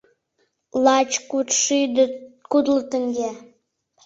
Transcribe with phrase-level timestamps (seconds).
[0.83, 2.05] Лач кудшӱдӧ
[2.51, 3.29] кудло теҥге.